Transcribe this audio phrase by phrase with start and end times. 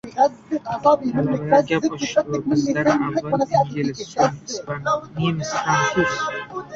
[0.83, 4.89] Talabalar gap ochishib, bizdan avval ingliz, so‘ng ispan,
[5.19, 6.17] nemis, frantsuz